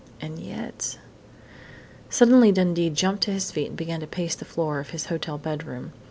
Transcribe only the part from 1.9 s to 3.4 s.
Suddenly Dundee jumped to